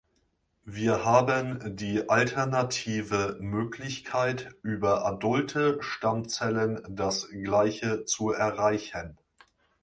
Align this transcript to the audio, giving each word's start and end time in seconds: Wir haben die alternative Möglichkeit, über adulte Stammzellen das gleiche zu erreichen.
Wir 0.65 1.05
haben 1.05 1.75
die 1.75 2.09
alternative 2.09 3.37
Möglichkeit, 3.39 4.49
über 4.63 5.05
adulte 5.05 5.77
Stammzellen 5.83 6.79
das 6.89 7.29
gleiche 7.29 8.03
zu 8.05 8.31
erreichen. 8.31 9.19